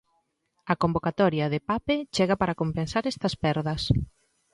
A 0.71 0.73
convocatoria 0.83 1.45
de 1.53 1.59
Pape 1.69 1.95
chega 2.15 2.35
para 2.41 2.57
compensar 2.61 3.03
estas 3.11 3.33
perdas. 3.43 3.81